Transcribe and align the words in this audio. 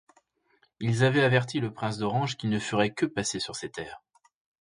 Ils 0.79 1.03
avaient 1.03 1.23
averti 1.23 1.59
le 1.59 1.71
Prince 1.71 1.99
d’Orange 1.99 2.35
qu’ils 2.35 2.49
ne 2.49 2.57
feraient 2.57 2.89
que 2.89 3.05
passer 3.05 3.39
sur 3.39 3.55
ses 3.55 3.69
terres. 3.69 4.01